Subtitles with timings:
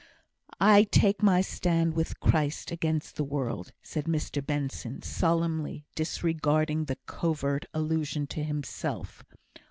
[0.59, 6.97] "I take my stand with Christ against the world," said Mr Benson, solemnly, disregarding the
[7.05, 9.23] covert allusion to himself.